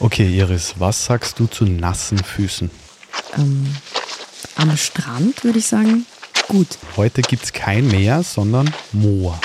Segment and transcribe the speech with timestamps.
[0.00, 2.70] Okay, Iris, was sagst du zu nassen Füßen?
[3.36, 3.74] Ähm,
[4.56, 6.04] am Strand würde ich sagen,
[6.48, 6.66] gut.
[6.96, 9.38] Heute gibt es kein Meer, sondern Moor.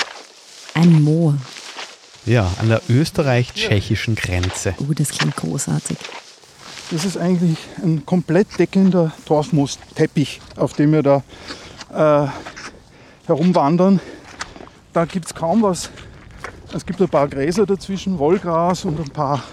[0.74, 1.36] Ein Moor.
[2.26, 4.74] Ja, an der österreich-tschechischen Grenze.
[4.78, 5.96] Oh, das klingt großartig.
[6.90, 11.22] Das ist eigentlich ein komplett deckender Torfmoosteppich, auf dem wir da
[11.94, 12.28] äh,
[13.26, 14.00] herumwandern.
[14.92, 15.90] Da gibt es kaum was.
[16.72, 19.44] Es gibt ein paar Gräser dazwischen, Wollgras und ein paar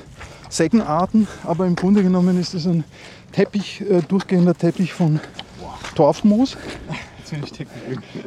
[0.49, 2.83] Seggenarten, aber im Grunde genommen ist es ein
[3.31, 5.19] Teppich, äh, durchgehender Teppich von
[5.95, 6.57] Torfmoos.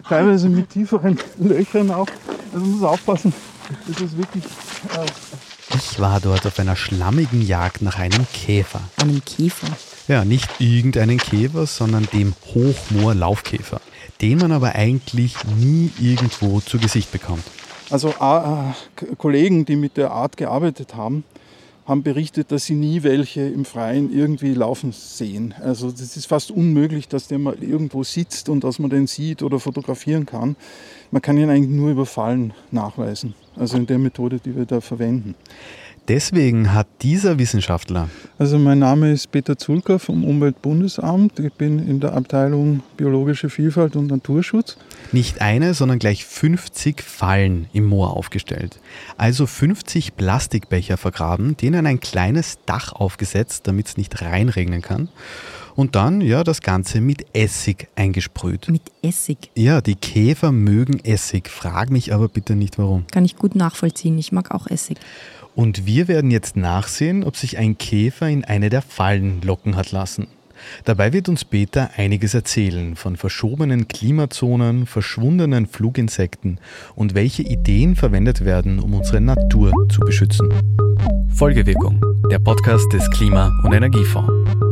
[0.09, 2.07] Teilweise mit tieferen Löchern auch.
[2.53, 3.33] Also man muss aufpassen.
[3.87, 4.45] Das ist wirklich.
[4.45, 5.07] Äh,
[5.77, 8.81] Ich war dort auf einer schlammigen Jagd nach einem Käfer.
[9.01, 9.69] Einem Käfer.
[10.09, 13.81] Ja, nicht irgendeinen Käfer, sondern dem Hochmoor-Laufkäfer,
[14.21, 17.45] den man aber eigentlich nie irgendwo zu Gesicht bekommt.
[17.91, 21.25] Also äh, Kollegen, die mit der Art gearbeitet haben,
[21.87, 25.55] haben berichtet, dass sie nie welche im Freien irgendwie laufen sehen.
[25.61, 29.43] Also das ist fast unmöglich, dass der mal irgendwo sitzt und dass man den sieht
[29.43, 30.57] oder fotografieren kann.
[31.11, 33.35] Man kann ihn eigentlich nur über Fallen nachweisen.
[33.57, 35.35] Also in der Methode, die wir da verwenden.
[36.11, 41.39] Deswegen hat dieser Wissenschaftler Also mein Name ist Peter Zulka vom Umweltbundesamt.
[41.39, 44.77] Ich bin in der Abteilung Biologische Vielfalt und Naturschutz.
[45.13, 48.81] nicht eine, sondern gleich 50 Fallen im Moor aufgestellt.
[49.19, 55.11] Also 50 Plastikbecher vergraben, denen ein kleines Dach aufgesetzt, damit es nicht reinregnen kann.
[55.77, 58.69] Und dann, ja, das Ganze mit Essig eingesprüht.
[58.69, 59.51] Mit Essig.
[59.55, 61.49] Ja, die Käfer mögen Essig.
[61.49, 63.07] Frag mich aber bitte nicht warum.
[63.13, 64.19] Kann ich gut nachvollziehen.
[64.19, 64.99] Ich mag auch Essig.
[65.61, 69.93] Und wir werden jetzt nachsehen, ob sich ein Käfer in eine der Fallen locken hat
[69.93, 70.27] lassen.
[70.87, 76.61] Dabei wird uns Peter einiges erzählen von verschobenen Klimazonen, verschwundenen Fluginsekten
[76.95, 80.49] und welche Ideen verwendet werden, um unsere Natur zu beschützen.
[81.29, 84.70] Folgewirkung, der Podcast des Klima- und Energiefonds.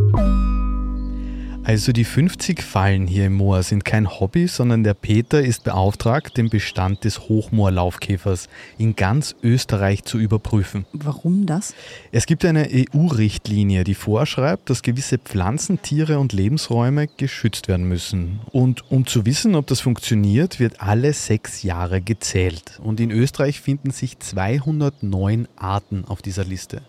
[1.68, 6.38] Also die 50 Fallen hier im Moor sind kein Hobby, sondern der Peter ist beauftragt,
[6.38, 8.48] den Bestand des Hochmoorlaufkäfers
[8.78, 10.86] in ganz Österreich zu überprüfen.
[10.94, 11.74] Warum das?
[12.10, 18.40] Es gibt eine EU-Richtlinie, die vorschreibt, dass gewisse Pflanzen, Tiere und Lebensräume geschützt werden müssen.
[18.50, 22.80] Und um zu wissen, ob das funktioniert, wird alle sechs Jahre gezählt.
[22.82, 26.80] Und in Österreich finden sich 209 Arten auf dieser Liste.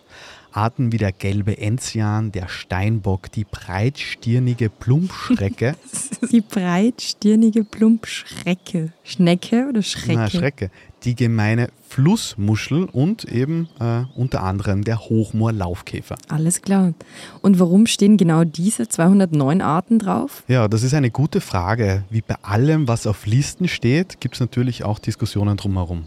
[0.51, 5.75] Arten wie der gelbe Enzian, der Steinbock, die breitstirnige Plumpschrecke,
[6.31, 8.91] Die breitstirnige Plumpschrecke.
[9.03, 10.13] Schnecke oder Schrecke?
[10.19, 10.71] na, Schrecke,
[11.03, 16.15] die gemeine Flussmuschel und eben äh, unter anderem der Hochmoorlaufkäfer.
[16.27, 16.93] Alles klar.
[17.41, 20.43] Und warum stehen genau diese 209 Arten drauf?
[20.47, 22.03] Ja, das ist eine gute Frage.
[22.09, 26.05] Wie bei allem, was auf Listen steht, gibt es natürlich auch Diskussionen drumherum.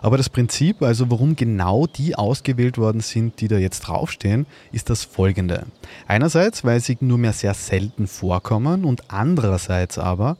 [0.00, 4.90] Aber das Prinzip, also warum genau die ausgewählt worden sind, die da jetzt draufstehen, ist
[4.90, 5.66] das folgende.
[6.06, 10.36] Einerseits, weil sie nur mehr sehr selten vorkommen und andererseits aber,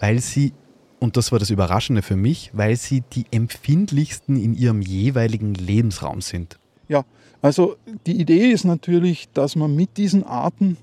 [0.00, 0.52] weil sie,
[1.00, 6.20] und das war das Überraschende für mich, weil sie die empfindlichsten in ihrem jeweiligen Lebensraum
[6.20, 6.58] sind.
[6.88, 7.04] Ja,
[7.42, 7.76] also
[8.06, 10.76] die Idee ist natürlich, dass man mit diesen Arten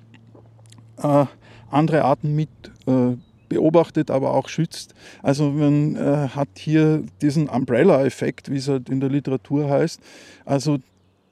[0.97, 1.25] äh,
[1.69, 2.49] andere Arten mit
[2.87, 3.17] äh,
[3.49, 4.93] beobachtet, aber auch schützt.
[5.21, 9.99] Also man äh, hat hier diesen Umbrella-Effekt, wie es halt in der Literatur heißt.
[10.45, 10.79] Also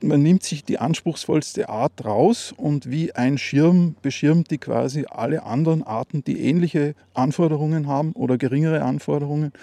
[0.04, 5.44] man nimmt sich die anspruchsvollste Art raus und wie ein Schirm beschirmt die quasi alle
[5.44, 9.54] anderen Arten, die ähnliche Anforderungen haben oder geringere Anforderungen,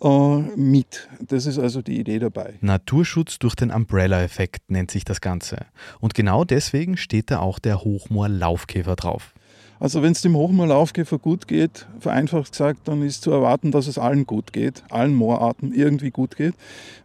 [0.00, 1.08] äh, mit.
[1.26, 2.54] Das ist also die Idee dabei.
[2.60, 5.66] Naturschutz durch den Umbrella-Effekt nennt sich das Ganze.
[6.00, 9.34] Und genau deswegen steht da auch der Hochmoor-Laufkäfer drauf.
[9.80, 13.98] Also wenn es dem Hochmoorlaufkäfer gut geht, vereinfacht gesagt, dann ist zu erwarten, dass es
[13.98, 16.54] allen gut geht, allen Moorarten irgendwie gut geht,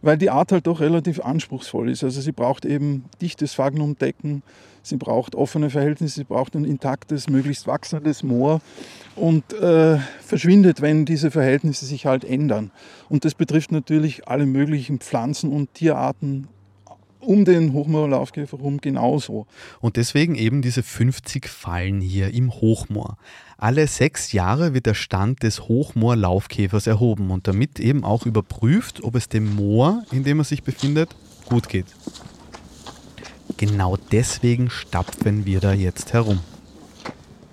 [0.02, 2.02] weil die Art halt doch relativ anspruchsvoll ist.
[2.02, 4.42] Also sie braucht eben dichtes Fagnumdecken,
[4.82, 8.60] sie braucht offene Verhältnisse, sie braucht ein intaktes, möglichst wachsendes Moor
[9.14, 12.72] und äh, verschwindet, wenn diese Verhältnisse sich halt ändern.
[13.08, 16.48] Und das betrifft natürlich alle möglichen Pflanzen und Tierarten
[17.26, 19.46] um den Hochmoorlaufkäfer herum genauso.
[19.80, 23.16] Und deswegen eben diese 50 Fallen hier im Hochmoor.
[23.56, 29.14] Alle sechs Jahre wird der Stand des Hochmoor-Laufkäfers erhoben und damit eben auch überprüft, ob
[29.14, 31.14] es dem Moor, in dem er sich befindet,
[31.46, 31.86] gut geht.
[33.56, 36.40] Genau deswegen stapfen wir da jetzt herum.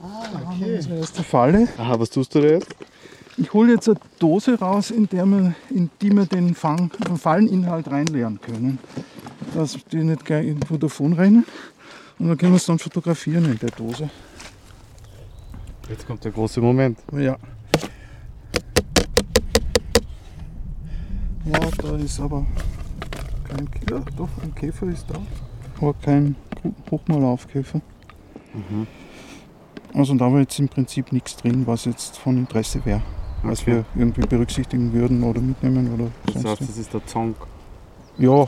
[0.01, 0.75] Okay.
[0.77, 1.67] Unsere erste Falle.
[1.77, 2.75] Aha, was tust du da jetzt?
[3.37, 7.17] Ich hole jetzt eine Dose raus, in, der wir, in die wir den, Fang, den
[7.17, 8.79] Falleninhalt reinleeren können.
[9.53, 11.45] Dass die nicht gleich irgendwo davonrennen.
[12.19, 14.09] Und dann können wir es dann fotografieren in der Dose.
[15.89, 16.99] Jetzt kommt der große Moment.
[17.11, 17.37] Ja.
[21.45, 22.45] Ja, da ist aber
[23.49, 23.95] kein Käfer.
[23.95, 25.19] Ja, doch, ein Käfer ist da.
[25.81, 26.35] Aber kein,
[26.89, 27.81] Hochmalaufkäfer.
[28.53, 28.87] Mhm.
[29.93, 33.01] Also da war jetzt im Prinzip nichts drin, was jetzt von Interesse wäre.
[33.39, 33.51] Okay.
[33.51, 36.11] Was wir irgendwie berücksichtigen würden oder mitnehmen oder.
[36.27, 37.35] Das heißt, das ist der Zonk.
[38.17, 38.45] Ja.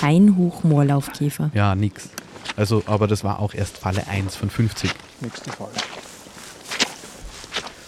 [0.00, 1.50] Kein Hochmoorlaufkäfer.
[1.54, 2.10] Ja, nix.
[2.56, 4.90] Also, aber das war auch erst Falle 1 von 50.
[5.20, 5.72] Nächste Falle.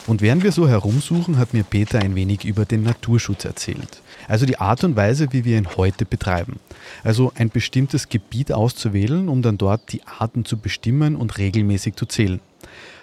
[0.07, 4.03] Und während wir so herumsuchen, hat mir Peter ein wenig über den Naturschutz erzählt.
[4.27, 6.59] Also die Art und Weise, wie wir ihn heute betreiben.
[7.05, 12.07] Also ein bestimmtes Gebiet auszuwählen, um dann dort die Arten zu bestimmen und regelmäßig zu
[12.07, 12.41] zählen.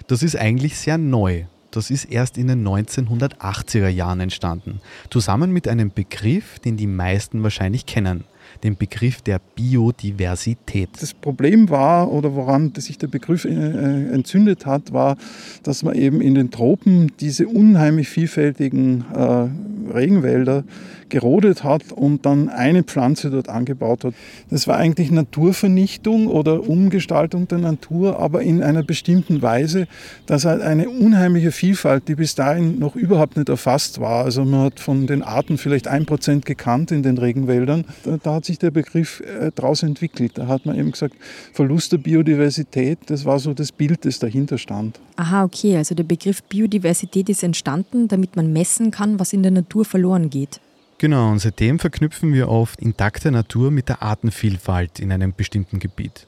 [0.08, 1.46] Das ist eigentlich sehr neu.
[1.72, 7.44] Das ist erst in den 1980er Jahren entstanden, zusammen mit einem Begriff, den die meisten
[7.44, 8.24] wahrscheinlich kennen,
[8.64, 10.90] den Begriff der Biodiversität.
[11.00, 15.18] Das Problem war, oder woran sich der Begriff äh, äh, entzündet hat, war,
[15.64, 20.64] dass man eben in den Tropen diese unheimlich vielfältigen äh, Regenwälder
[21.10, 24.14] gerodet hat und dann eine Pflanze dort angebaut hat.
[24.50, 29.88] Das war eigentlich Naturvernichtung oder Umgestaltung der Natur, aber in einer bestimmten Weise,
[30.26, 34.26] dass halt eine unheimliche Vielfalt, die bis dahin noch überhaupt nicht erfasst war.
[34.26, 37.86] Also man hat von den Arten vielleicht ein Prozent gekannt in den Regenwäldern.
[38.04, 40.34] Da, da hat sich der Begriff äh, daraus entwickelt.
[40.36, 41.16] Da hat man eben gesagt,
[41.54, 45.00] Verlust der Biodiversität, das war so das Bild, das dahinter stand.
[45.16, 45.78] Aha, okay.
[45.78, 50.30] Also der Begriff Biodiversität ist entstanden, damit man messen kann, was in der Natur verloren
[50.30, 50.60] geht.
[51.00, 56.28] Genau, und seitdem verknüpfen wir oft intakte Natur mit der Artenvielfalt in einem bestimmten Gebiet.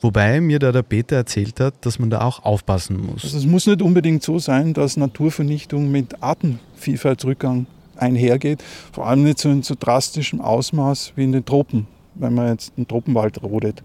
[0.00, 3.24] Wobei mir da der Peter erzählt hat, dass man da auch aufpassen muss.
[3.24, 7.66] Also es muss nicht unbedingt so sein, dass Naturvernichtung mit Artenvielfaltsrückgang
[7.96, 12.48] einhergeht, vor allem nicht so in so drastischem Ausmaß wie in den Tropen, wenn man
[12.48, 13.82] jetzt einen Tropenwald rodet.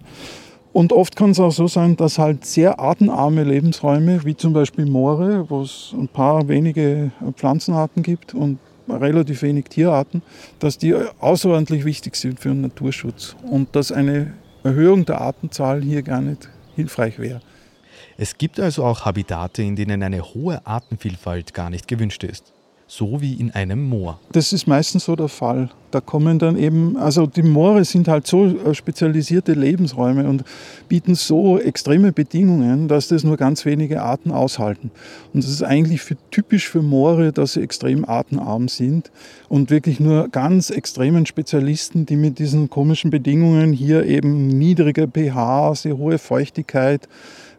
[0.71, 4.85] Und oft kann es auch so sein, dass halt sehr artenarme Lebensräume, wie zum Beispiel
[4.85, 10.21] Moore, wo es ein paar wenige Pflanzenarten gibt und relativ wenig Tierarten,
[10.59, 16.01] dass die außerordentlich wichtig sind für den Naturschutz und dass eine Erhöhung der Artenzahl hier
[16.01, 17.41] gar nicht hilfreich wäre.
[18.17, 22.53] Es gibt also auch Habitate, in denen eine hohe Artenvielfalt gar nicht gewünscht ist
[22.87, 24.19] so wie in einem Moor.
[24.31, 25.69] Das ist meistens so der Fall.
[25.91, 30.43] Da kommen dann eben, also die Moore sind halt so äh, spezialisierte Lebensräume und
[30.87, 34.91] bieten so extreme Bedingungen, dass das nur ganz wenige Arten aushalten.
[35.33, 39.11] Und das ist eigentlich für, typisch für Moore, dass sie extrem artenarm sind
[39.49, 45.75] und wirklich nur ganz extremen Spezialisten, die mit diesen komischen Bedingungen hier eben niedrige pH,
[45.75, 47.07] sehr hohe Feuchtigkeit,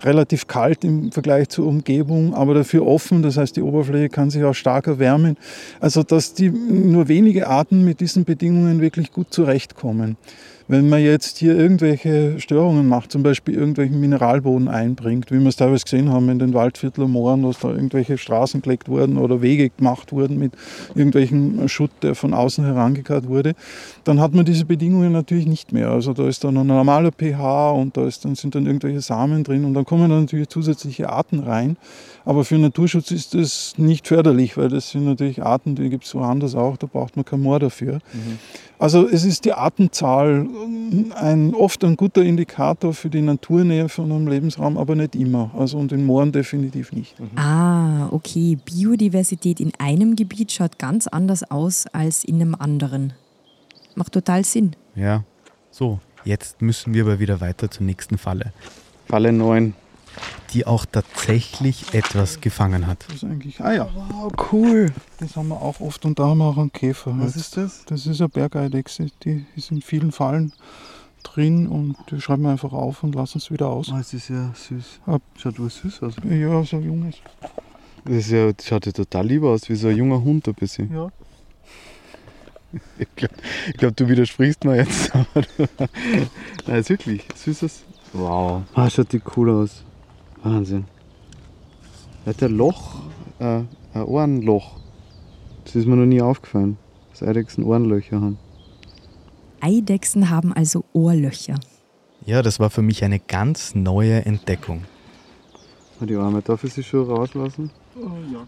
[0.03, 3.23] relativ kalt im Vergleich zur Umgebung, aber dafür offen.
[3.23, 5.37] Das heißt, die Oberfläche kann sich auch stark erwärmen.
[5.81, 10.17] Also, dass die nur wenige Arten mit diesen Bedingungen wirklich gut zurechtkommen.
[10.71, 15.57] Wenn man jetzt hier irgendwelche Störungen macht, zum Beispiel irgendwelchen Mineralboden einbringt, wie wir es
[15.57, 19.71] teilweise gesehen haben in den Waldviertler Mooren, dass da irgendwelche Straßen gelegt wurden oder Wege
[19.71, 20.53] gemacht wurden mit
[20.95, 23.55] irgendwelchem Schutt, der von außen herangekarrt wurde,
[24.05, 25.89] dann hat man diese Bedingungen natürlich nicht mehr.
[25.89, 29.45] Also da ist dann ein normaler pH und da ist, dann sind dann irgendwelche Samen
[29.45, 31.79] drin und dann kommen dann natürlich zusätzliche Arten rein.
[32.27, 36.15] Aber für Naturschutz ist das nicht förderlich, weil das sind natürlich Arten, die gibt es
[36.15, 37.95] woanders auch, da braucht man kein Moor dafür.
[37.95, 38.39] Mhm.
[38.79, 40.47] Also es ist die Artenzahl
[41.15, 45.53] ein, oft ein guter Indikator für die Naturnähe von einem Lebensraum, aber nicht immer.
[45.57, 47.19] Also und in Mooren definitiv nicht.
[47.19, 47.39] Mhm.
[47.39, 48.59] Ah, okay.
[48.63, 53.15] Biodiversität in einem Gebiet schaut ganz anders aus als in einem anderen.
[53.95, 54.77] Macht total Sinn.
[54.95, 55.25] Ja.
[55.71, 58.53] So, jetzt müssen wir aber wieder weiter zur nächsten Falle.
[59.07, 59.73] Falle 9
[60.53, 63.05] die auch tatsächlich etwas gefangen hat.
[63.09, 64.93] Das ist eigentlich, ah ja, wow, cool.
[65.21, 67.15] Das haben wir auch oft und da haben wir auch einen Käfer.
[67.19, 67.85] Was ist das?
[67.87, 70.53] Das ist eine Bergeidechse, die ist in vielen Fallen
[71.23, 73.91] drin und die schreiben wir einfach auf und lassen es wieder aus.
[73.93, 75.01] Oh, es ist ja süß.
[75.07, 75.23] Ab.
[75.37, 76.15] Schaut wohl süß aus.
[76.25, 77.17] Ja, so ein junges.
[78.05, 80.55] Das, ist ja, das schaut ja total lieb aus, wie so ein junger Hund ein
[80.55, 80.93] bisschen.
[80.93, 81.09] Ja.
[82.99, 83.35] Ich glaube,
[83.79, 85.11] glaub, du widersprichst mir jetzt.
[86.67, 87.85] Nein, ist wirklich süßes.
[88.13, 88.63] Wow.
[88.75, 89.85] Ah, schaut die cool aus.
[90.43, 90.85] Wahnsinn.
[92.25, 92.97] Er hat ein Loch,
[93.39, 93.63] äh,
[93.95, 94.79] ein Ohrenloch.
[95.65, 96.77] Das ist mir noch nie aufgefallen,
[97.11, 98.39] dass Eidechsen Ohrenlöcher haben.
[99.61, 101.59] Eidechsen haben also Ohrlöcher.
[102.25, 104.85] Ja, das war für mich eine ganz neue Entdeckung.
[106.01, 107.71] Die Arme, darf ich sie schon rauslassen?
[107.97, 108.47] Oh, ja.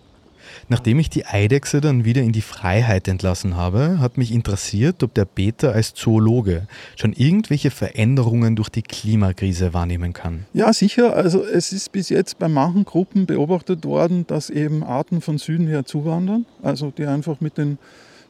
[0.69, 5.15] Nachdem ich die Eidechse dann wieder in die Freiheit entlassen habe, hat mich interessiert, ob
[5.15, 6.67] der Peter als Zoologe
[6.97, 10.47] schon irgendwelche Veränderungen durch die Klimakrise wahrnehmen kann.
[10.53, 11.17] Ja, sicher.
[11.17, 15.67] Also es ist bis jetzt bei manchen Gruppen beobachtet worden, dass eben Arten von Süden
[15.67, 17.79] her zuwandern, also die einfach mit den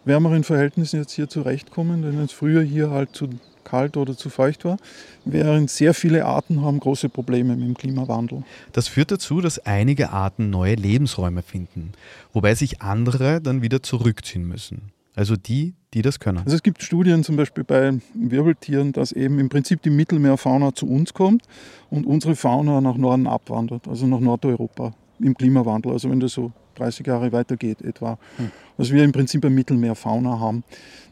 [0.04, 3.28] wärmeren Verhältnissen jetzt hier zurechtkommen, denn es früher hier halt zu
[3.70, 4.76] kalt oder zu feucht war,
[5.24, 8.42] während sehr viele Arten haben große Probleme mit dem Klimawandel.
[8.72, 11.92] Das führt dazu, dass einige Arten neue Lebensräume finden,
[12.32, 14.92] wobei sich andere dann wieder zurückziehen müssen.
[15.16, 16.38] Also die, die das können.
[16.38, 20.86] Also es gibt Studien zum Beispiel bei Wirbeltieren, dass eben im Prinzip die Mittelmeerfauna zu
[20.88, 21.42] uns kommt
[21.90, 25.92] und unsere Fauna nach Norden abwandert, also nach Nordeuropa im Klimawandel.
[25.92, 28.18] Also wenn das so 30 Jahre weitergeht etwa.
[28.36, 28.50] Hm.
[28.76, 30.64] Was wir im Prinzip eine Mittelmeerfauna haben.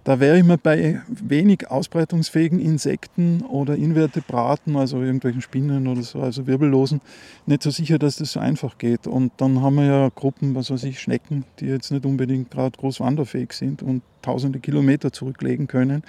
[0.05, 6.21] Da wäre ich mir bei wenig ausbreitungsfähigen Insekten oder Invertebraten, also irgendwelchen Spinnen oder so,
[6.21, 7.03] also Wirbellosen,
[7.45, 9.07] nicht so sicher, dass das so einfach geht.
[9.07, 12.79] Und dann haben wir ja Gruppen, was weiß ich, Schnecken, die jetzt nicht unbedingt gerade
[12.79, 16.03] groß wanderfähig sind und tausende Kilometer zurücklegen können.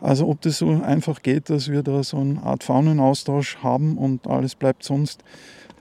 [0.00, 4.26] Also ob das so einfach geht, dass wir da so eine Art Faunenaustausch haben und
[4.26, 5.22] alles bleibt sonst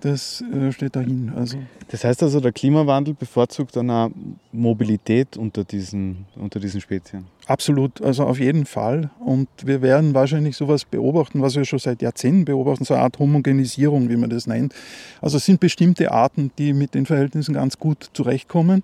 [0.01, 1.31] das äh, steht dahin.
[1.35, 1.57] Also
[1.89, 4.11] das heißt also, der Klimawandel bevorzugt dann auch
[4.51, 7.25] Mobilität unter diesen, unter diesen Spezien?
[7.49, 9.09] Absolut, also auf jeden Fall.
[9.19, 13.17] Und wir werden wahrscheinlich sowas beobachten, was wir schon seit Jahrzehnten beobachten, so eine Art
[13.17, 14.75] Homogenisierung, wie man das nennt.
[15.19, 18.83] Also es sind bestimmte Arten, die mit den Verhältnissen ganz gut zurechtkommen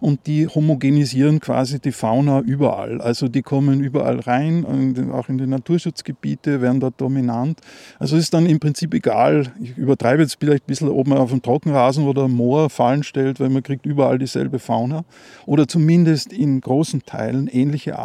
[0.00, 3.00] und die homogenisieren quasi die Fauna überall.
[3.00, 7.60] Also die kommen überall rein, auch in die Naturschutzgebiete, werden dort dominant.
[7.98, 11.16] Also es ist dann im Prinzip egal, ich übertreibe jetzt vielleicht ein bisschen, ob man
[11.16, 15.04] auf dem Trockenrasen oder Moor Fallen stellt, weil man kriegt überall dieselbe Fauna
[15.46, 18.03] oder zumindest in großen Teilen ähnliche Arten.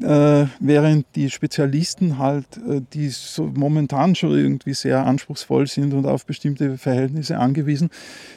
[0.00, 6.06] Äh, während die Spezialisten halt, äh, die so momentan schon irgendwie sehr anspruchsvoll sind und
[6.06, 7.90] auf bestimmte Verhältnisse angewiesen,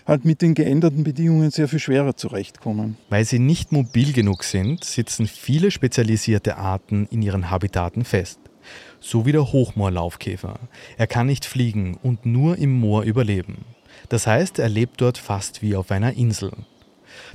[0.08, 2.98] halt mit den geänderten Bedingungen sehr viel schwerer zurechtkommen.
[3.10, 8.40] Weil sie nicht mobil genug sind, sitzen viele spezialisierte Arten in ihren Habitaten fest.
[9.00, 10.60] So wie der Hochmoorlaufkäfer.
[10.98, 13.66] Er kann nicht fliegen und nur im Moor überleben.
[14.10, 16.52] Das heißt, er lebt dort fast wie auf einer Insel.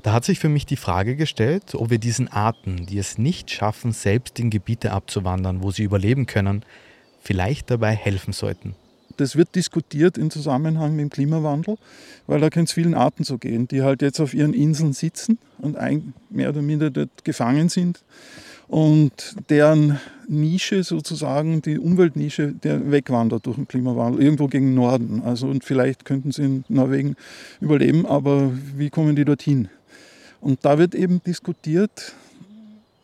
[0.03, 3.51] Da hat sich für mich die Frage gestellt, ob wir diesen Arten, die es nicht
[3.51, 6.65] schaffen, selbst in Gebiete abzuwandern, wo sie überleben können,
[7.21, 8.75] vielleicht dabei helfen sollten.
[9.17, 11.79] Das wird diskutiert im Zusammenhang mit dem Klimawandel,
[12.27, 15.39] weil da kann es vielen Arten so gehen, die halt jetzt auf ihren Inseln sitzen
[15.59, 15.79] und
[16.29, 18.03] mehr oder minder dort gefangen sind
[18.69, 25.23] und deren Nische sozusagen, die Umweltnische, der wegwandert durch den Klimawandel, irgendwo gegen Norden.
[25.25, 27.17] Also und vielleicht könnten sie in Norwegen
[27.61, 29.69] überleben, aber wie kommen die dorthin?
[30.41, 32.15] Und da wird eben diskutiert,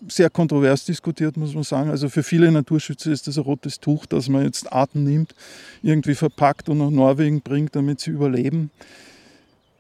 [0.09, 1.91] sehr kontrovers diskutiert, muss man sagen.
[1.91, 5.35] Also für viele Naturschützer ist das ein rotes Tuch, dass man jetzt Arten nimmt,
[5.83, 8.71] irgendwie verpackt und nach Norwegen bringt, damit sie überleben.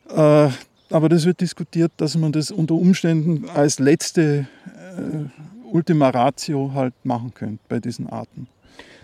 [0.08, 0.48] Äh,
[0.90, 6.94] aber das wird diskutiert, dass man das unter Umständen als letzte äh, Ultima Ratio halt
[7.04, 8.46] machen könnte bei diesen Arten.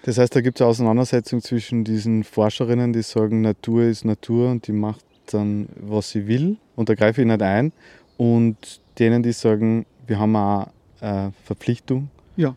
[0.02, 4.50] Das heißt, da gibt es eine Auseinandersetzung zwischen diesen Forscherinnen, die sagen, Natur ist Natur
[4.50, 7.72] und die macht dann, was sie will und da greife ich nicht ein
[8.16, 10.68] und denen, die sagen, wir haben auch
[11.00, 12.08] eine Verpflichtung.
[12.36, 12.54] Ja,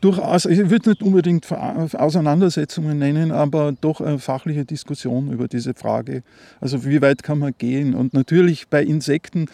[0.00, 6.22] durchaus, ich würde nicht unbedingt Auseinandersetzungen nennen, aber doch eine fachliche Diskussion über diese Frage.
[6.60, 7.94] Also wie weit kann man gehen?
[7.94, 9.46] Und natürlich bei Insekten,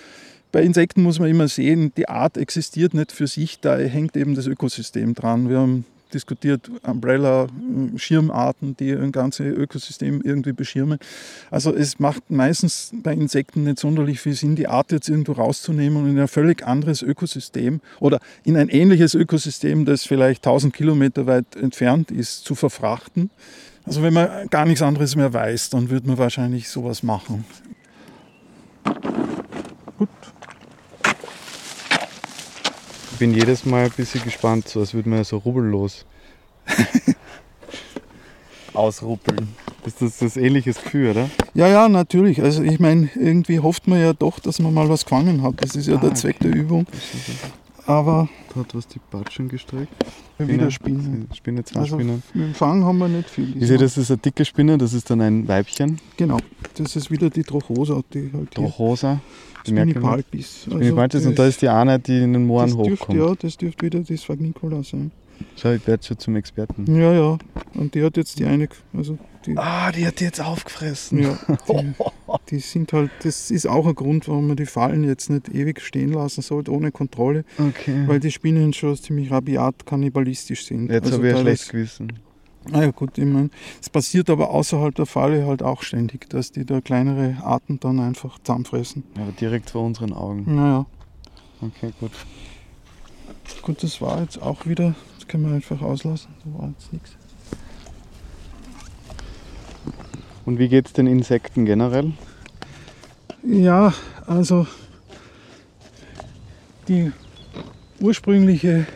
[0.52, 4.34] bei Insekten muss man immer sehen, die Art existiert nicht für sich, da hängt eben
[4.34, 5.48] das Ökosystem dran.
[5.48, 5.84] Wir haben
[6.14, 7.46] diskutiert, Umbrella,
[7.96, 10.98] Schirmarten, die ein ganzes Ökosystem irgendwie beschirmen.
[11.50, 16.02] Also es macht meistens bei Insekten nicht sonderlich viel Sinn, die Art jetzt irgendwo rauszunehmen
[16.02, 21.26] und in ein völlig anderes Ökosystem oder in ein ähnliches Ökosystem, das vielleicht 1000 Kilometer
[21.26, 23.30] weit entfernt ist, zu verfrachten.
[23.84, 27.44] Also wenn man gar nichts anderes mehr weiß, dann würde man wahrscheinlich sowas machen.
[29.98, 30.08] Gut.
[33.16, 36.04] Ich bin jedes Mal ein bisschen gespannt, so als würde man so rubbellos
[38.74, 39.48] ausruppeln.
[39.86, 41.30] Ist das das ähnliches Gefühl, oder?
[41.54, 42.42] Ja, ja, natürlich.
[42.42, 45.54] Also ich meine, irgendwie hofft man ja doch, dass man mal was gefangen hat.
[45.62, 46.50] Das ist ja ah, der Zweck okay.
[46.50, 46.86] der Übung.
[47.86, 48.28] Aber.
[48.52, 49.92] Da hat was die Batschen gestreckt.
[50.38, 51.28] Wieder Spinnen.
[51.34, 52.22] Spinne, zwei also Spinnen.
[52.34, 53.56] Mit dem Fang haben wir nicht viel.
[53.56, 56.00] Ich sehe, das ist eine dicke Spinne, das ist dann ein Weibchen.
[56.16, 56.38] Genau.
[56.74, 58.02] Das ist wieder die Trochosa.
[58.12, 59.20] Die halt Trochosa.
[59.66, 60.64] Spinipalpis.
[60.64, 63.18] Spinipalpis also und da ist die eine, die in den Mooren hochkommt.
[63.18, 65.10] ja, das dürfte wieder das Phagnicola sein.
[65.56, 66.86] Schau, ich werde schon zum Experten.
[66.96, 67.38] Ja, ja.
[67.74, 68.68] Und die hat jetzt die eine.
[68.94, 71.22] Also die, ah, die hat die jetzt aufgefressen.
[71.22, 71.38] Ja.
[72.50, 75.80] Die, sind halt, das ist auch ein Grund, warum man die Fallen jetzt nicht ewig
[75.80, 77.44] stehen lassen sollte, ohne Kontrolle.
[77.58, 78.04] Okay.
[78.06, 80.90] Weil die Spinnen schon ziemlich rabiat kannibalistisch sind.
[80.90, 82.12] Jetzt also habe ich ein schlechtes Gewissen.
[82.68, 83.50] Naja, gut, ich meine,
[83.80, 88.00] es passiert aber außerhalb der Falle halt auch ständig, dass die da kleinere Arten dann
[88.00, 89.04] einfach zusammenfressen.
[89.14, 90.44] Aber direkt vor unseren Augen.
[90.46, 90.86] Naja.
[91.60, 92.10] Okay, gut.
[93.62, 94.94] Gut, das war jetzt auch wieder
[95.26, 96.28] das können wir einfach auslassen.
[96.44, 97.16] Da war jetzt nichts.
[100.44, 102.12] Und wie geht es den Insekten generell?
[103.48, 103.94] Ja,
[104.26, 104.66] also
[106.88, 107.12] die
[108.00, 108.88] ursprüngliche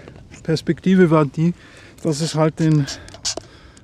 [0.42, 1.54] Perspektive war die,
[2.02, 2.84] dass es halt den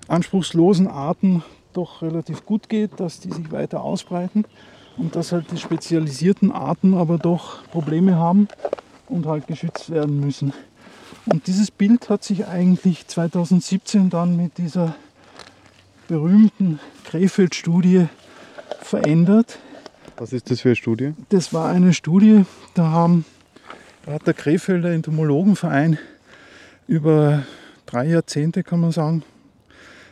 [0.08, 4.44] anspruchslosen Arten doch relativ gut geht, dass die sich weiter ausbreiten
[4.96, 8.48] und dass halt die spezialisierten Arten aber doch Probleme haben
[9.08, 10.52] und halt geschützt werden müssen.
[11.26, 14.96] Und dieses Bild hat sich eigentlich 2017 dann mit dieser
[16.08, 18.06] berühmten Krefeld-Studie
[18.80, 19.60] verändert.
[20.18, 21.12] Was ist das für eine Studie?
[21.28, 23.26] Das war eine Studie, da, haben,
[24.06, 25.98] hat der Krefelder Entomologenverein
[26.88, 27.44] über
[27.84, 29.24] drei Jahrzehnte, kann man sagen,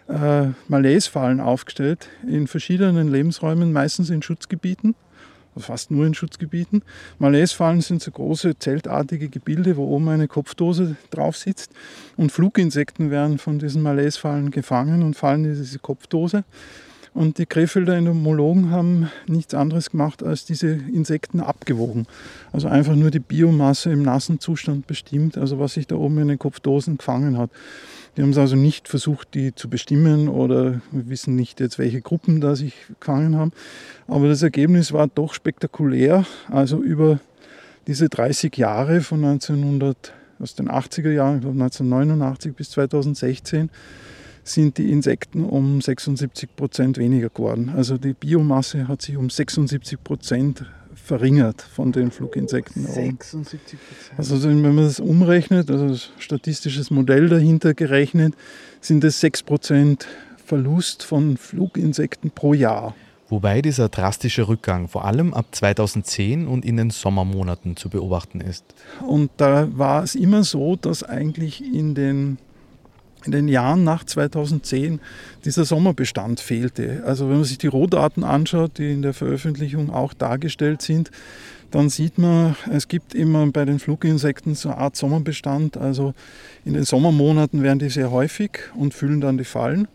[0.08, 4.94] äh, Malaisefallen aufgestellt in verschiedenen Lebensräumen, meistens in Schutzgebieten,
[5.56, 6.82] fast nur in Schutzgebieten.
[7.18, 11.70] Malaisefallen sind so große zeltartige Gebilde, wo oben eine Kopfdose drauf sitzt
[12.18, 16.44] und Fluginsekten werden von diesen Malaisefallen gefangen und fallen in diese Kopfdose.
[17.14, 22.06] Und die Krefelder Entomologen haben nichts anderes gemacht, als diese Insekten abgewogen.
[22.52, 26.28] Also einfach nur die Biomasse im nassen Zustand bestimmt, also was sich da oben in
[26.28, 27.50] den Kopfdosen gefangen hat.
[28.16, 32.00] Die haben es also nicht versucht, die zu bestimmen oder wir wissen nicht jetzt, welche
[32.00, 33.52] Gruppen da sich gefangen haben.
[34.08, 36.24] Aber das Ergebnis war doch spektakulär.
[36.50, 37.20] Also über
[37.86, 43.70] diese 30 Jahre von 1900, aus den 80er Jahren, ich glaube 1989 bis 2016,
[44.44, 47.72] sind die Insekten um 76 Prozent weniger geworden.
[47.74, 52.86] Also die Biomasse hat sich um 76 Prozent verringert von den Fluginsekten.
[52.86, 54.18] 76 Prozent.
[54.18, 58.34] Also wenn man das umrechnet, also das statistisches Modell dahinter gerechnet,
[58.80, 60.06] sind es 6 Prozent
[60.44, 62.94] Verlust von Fluginsekten pro Jahr.
[63.30, 68.64] Wobei dieser drastische Rückgang vor allem ab 2010 und in den Sommermonaten zu beobachten ist.
[69.06, 72.38] Und da war es immer so, dass eigentlich in den
[73.24, 75.00] in den Jahren nach 2010
[75.44, 77.02] dieser Sommerbestand fehlte.
[77.06, 81.10] Also wenn man sich die Rohdaten anschaut, die in der Veröffentlichung auch dargestellt sind,
[81.70, 85.76] dann sieht man, es gibt immer bei den Fluginsekten so eine Art Sommerbestand.
[85.76, 86.14] Also
[86.64, 89.88] in den Sommermonaten werden die sehr häufig und füllen dann die Fallen.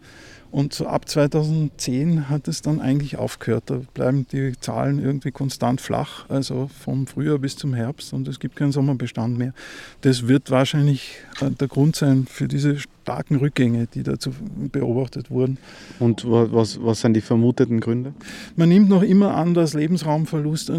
[0.52, 3.64] Und so ab 2010 hat es dann eigentlich aufgehört.
[3.68, 8.40] Da bleiben die Zahlen irgendwie konstant flach, also vom Frühjahr bis zum Herbst und es
[8.40, 9.54] gibt keinen Sommerbestand mehr.
[10.02, 14.32] Das wird wahrscheinlich äh, der Grund sein für diese starken Rückgänge, die dazu
[14.72, 15.58] beobachtet wurden.
[16.00, 18.14] Und was, was sind die vermuteten Gründe?
[18.56, 20.72] Man nimmt noch immer an, dass Lebensraumverlust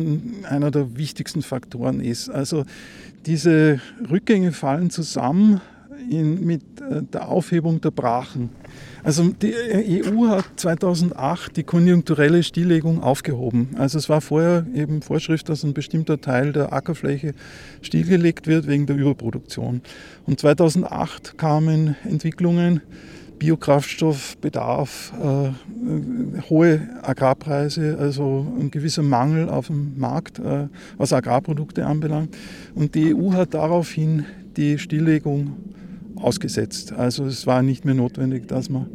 [0.45, 2.29] einer der wichtigsten Faktoren ist.
[2.29, 2.65] Also
[3.27, 3.81] diese
[4.11, 5.61] Rückgänge fallen zusammen
[6.11, 8.51] in, mit äh, der Aufhebung der Brachen.
[9.03, 9.55] Also die
[10.05, 13.71] EU hat 2008 die konjunkturelle Stilllegung aufgehoben.
[13.79, 17.35] Also es war vorher eben Vorschrift, dass ein bestimmter Teil der Ackerfläche
[17.81, 19.81] stillgelegt wird wegen der Überproduktion.
[20.27, 22.83] Und 2008 kamen Entwicklungen,
[23.39, 30.69] Biokraftstoffbedarf, äh, hohe Agrarpreise, also ein gewisser Mangel auf dem Markt, äh,
[30.99, 32.37] was Agrarprodukte anbelangt.
[32.75, 34.27] Und die EU hat daraufhin
[34.59, 35.55] die Stilllegung
[36.21, 36.93] ausgesetzt.
[36.93, 38.87] Also es war nicht mehr notwendig, dass man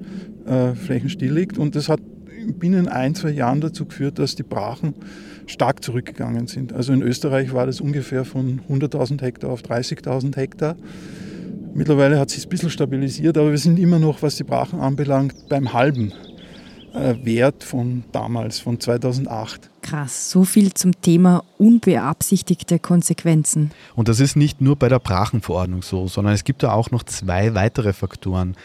[0.46, 1.58] äh, Flächen stilllegt.
[1.58, 2.00] Und das hat
[2.54, 4.94] binnen ein, zwei Jahren dazu geführt, dass die Brachen
[5.48, 6.74] stark zurückgegangen sind.
[6.74, 10.76] Also in Österreich war das ungefähr von 100.000 Hektar auf 30.000 Hektar.
[11.74, 15.50] Mittlerweile hat sich ein bisschen stabilisiert, aber wir sind immer noch, was die Brachen anbelangt,
[15.50, 16.14] beim halben
[16.94, 19.70] äh, Wert von damals, von 2008.
[19.86, 23.70] Krass, so viel zum Thema unbeabsichtigte Konsequenzen.
[23.94, 27.04] Und das ist nicht nur bei der Brachenverordnung so, sondern es gibt da auch noch
[27.04, 28.56] zwei weitere Faktoren,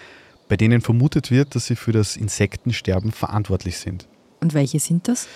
[0.48, 4.08] bei denen vermutet wird, dass sie für das Insektensterben verantwortlich sind.
[4.40, 5.28] Und welche sind das?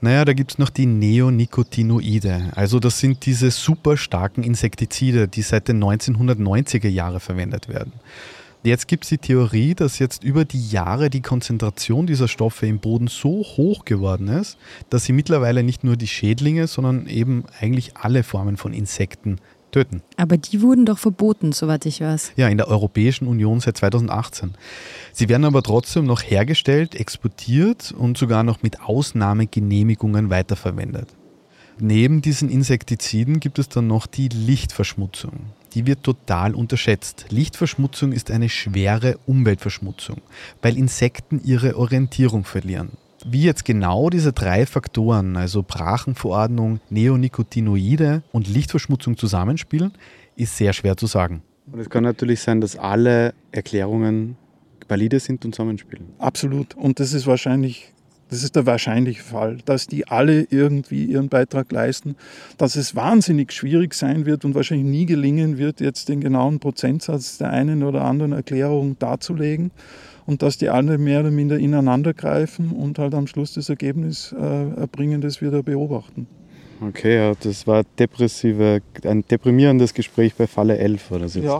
[0.00, 2.52] Naja, da gibt es noch die Neonicotinoide.
[2.54, 7.92] Also das sind diese super starken Insektizide, die seit den 1990er Jahren verwendet werden.
[8.64, 12.78] Jetzt gibt es die Theorie, dass jetzt über die Jahre die Konzentration dieser Stoffe im
[12.78, 14.56] Boden so hoch geworden ist,
[14.88, 19.38] dass sie mittlerweile nicht nur die Schädlinge, sondern eben eigentlich alle Formen von Insekten
[19.72, 20.02] töten.
[20.16, 22.34] Aber die wurden doch verboten, soweit ich weiß.
[22.36, 24.52] Ja, in der Europäischen Union seit 2018.
[25.12, 31.08] Sie werden aber trotzdem noch hergestellt, exportiert und sogar noch mit Ausnahmegenehmigungen weiterverwendet.
[31.84, 37.26] Neben diesen Insektiziden gibt es dann noch die Lichtverschmutzung die wird total unterschätzt.
[37.30, 40.18] Lichtverschmutzung ist eine schwere Umweltverschmutzung,
[40.60, 42.90] weil Insekten ihre Orientierung verlieren.
[43.24, 49.92] Wie jetzt genau diese drei Faktoren, also Brachenverordnung, Neonicotinoide und Lichtverschmutzung zusammenspielen,
[50.34, 51.42] ist sehr schwer zu sagen.
[51.70, 54.36] Und es kann natürlich sein, dass alle Erklärungen
[54.88, 56.06] valide sind und zusammenspielen.
[56.18, 56.74] Absolut.
[56.74, 57.92] Und das ist wahrscheinlich
[58.32, 62.16] das ist der wahrscheinliche Fall, dass die alle irgendwie ihren Beitrag leisten,
[62.56, 67.36] dass es wahnsinnig schwierig sein wird und wahrscheinlich nie gelingen wird, jetzt den genauen Prozentsatz
[67.36, 69.70] der einen oder anderen Erklärung darzulegen
[70.24, 74.32] und dass die alle mehr oder minder ineinander greifen und halt am Schluss das Ergebnis
[74.32, 76.26] äh, erbringen, das wir da beobachten.
[76.80, 81.40] Okay, ja, das war depressive, ein deprimierendes Gespräch bei Falle 11 oder so.
[81.40, 81.58] Ja.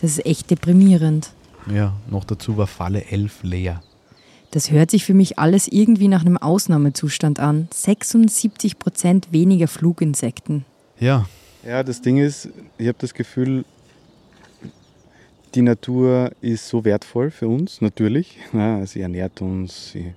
[0.00, 1.30] Das ist echt deprimierend.
[1.72, 3.80] Ja, noch dazu war Falle 11 leer.
[4.54, 7.66] Das hört sich für mich alles irgendwie nach einem Ausnahmezustand an.
[7.74, 10.64] 76 Prozent weniger Fluginsekten.
[11.00, 11.26] Ja,
[11.66, 13.64] Ja, das Ding ist, ich habe das Gefühl,
[15.56, 18.38] die Natur ist so wertvoll für uns, natürlich.
[18.52, 20.14] Ja, sie ernährt uns, sie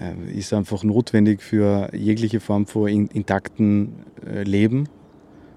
[0.00, 4.88] äh, ist einfach notwendig für jegliche Form von intakten äh, Leben,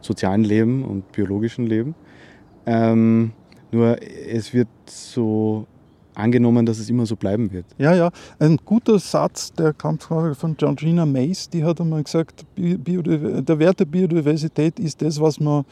[0.01, 1.93] sozialen Leben und biologischen Leben.
[2.65, 3.33] Ähm,
[3.71, 5.67] nur es wird so
[6.17, 7.65] angenommen, dass es immer so bleiben wird.
[7.77, 8.09] Ja, ja.
[8.39, 13.85] Ein guter Satz, der kam von Georgina Mace, die hat einmal gesagt, der Wert der
[13.85, 15.63] Biodiversität ist das, was man,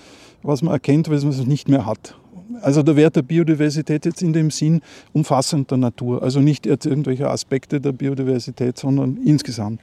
[0.44, 2.16] was man erkennt, was man es nicht mehr hat.
[2.62, 4.82] Also der Wert der Biodiversität jetzt in dem Sinn
[5.14, 6.22] umfassend der Natur.
[6.22, 9.82] Also nicht jetzt irgendwelche Aspekte der Biodiversität, sondern insgesamt.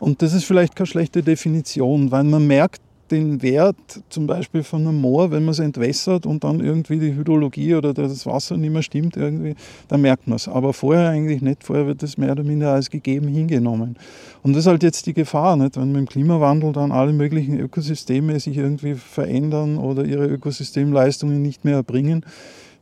[0.00, 3.76] Und das ist vielleicht keine schlechte Definition, weil man merkt, den Wert
[4.08, 7.92] zum Beispiel von einem Moor, wenn man es entwässert und dann irgendwie die Hydrologie oder
[7.92, 9.54] das Wasser nicht mehr stimmt, irgendwie,
[9.88, 10.48] dann merkt man es.
[10.48, 11.64] Aber vorher eigentlich nicht.
[11.64, 13.96] Vorher wird es mehr oder minder als gegeben hingenommen.
[14.42, 15.76] Und das ist halt jetzt die Gefahr, nicht?
[15.76, 21.64] wenn mit dem Klimawandel dann alle möglichen Ökosysteme sich irgendwie verändern oder ihre Ökosystemleistungen nicht
[21.64, 22.24] mehr erbringen,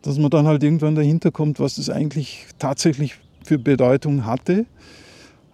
[0.02, 4.66] dass man dann halt irgendwann dahinter kommt, was das eigentlich tatsächlich für Bedeutung hatte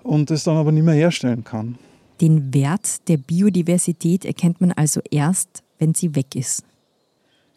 [0.02, 1.78] und das dann aber nicht mehr herstellen kann.
[2.20, 6.64] Den Wert der Biodiversität erkennt man also erst, wenn sie weg ist.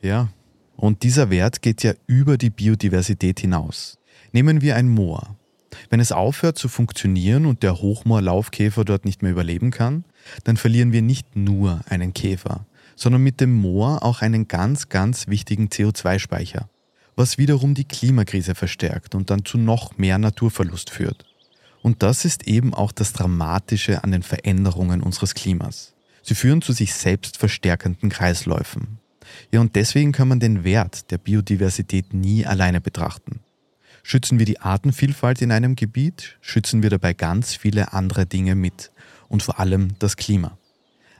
[0.01, 0.29] Ja,
[0.75, 3.97] und dieser Wert geht ja über die Biodiversität hinaus.
[4.31, 5.35] Nehmen wir ein Moor.
[5.89, 10.05] Wenn es aufhört zu funktionieren und der Hochmoorlaufkäfer dort nicht mehr überleben kann,
[10.43, 12.65] dann verlieren wir nicht nur einen Käfer,
[12.95, 16.69] sondern mit dem Moor auch einen ganz, ganz wichtigen CO2-Speicher,
[17.15, 21.25] was wiederum die Klimakrise verstärkt und dann zu noch mehr Naturverlust führt.
[21.81, 25.93] Und das ist eben auch das Dramatische an den Veränderungen unseres Klimas.
[26.21, 28.99] Sie führen zu sich selbst verstärkenden Kreisläufen.
[29.51, 33.41] Ja, und deswegen kann man den Wert der Biodiversität nie alleine betrachten.
[34.03, 38.91] Schützen wir die Artenvielfalt in einem Gebiet, schützen wir dabei ganz viele andere Dinge mit
[39.27, 40.57] und vor allem das Klima.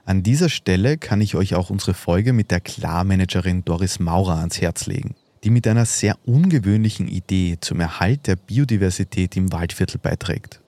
[0.06, 4.62] An dieser Stelle kann ich euch auch unsere Folge mit der Klarmanagerin Doris Maurer ans
[4.62, 10.62] Herz legen die mit einer sehr ungewöhnlichen Idee zum Erhalt der Biodiversität im Waldviertel beiträgt.